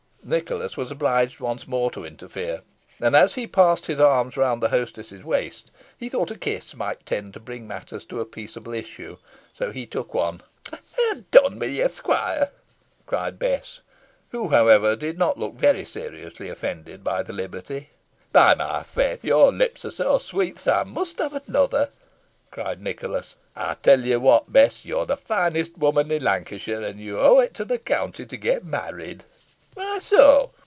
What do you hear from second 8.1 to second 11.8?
a peaceable issue, so he took one. "Ha' done wi'